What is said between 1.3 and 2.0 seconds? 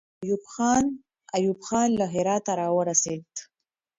ایوب خان